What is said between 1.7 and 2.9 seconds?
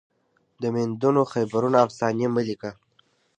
افسانې مه لیکه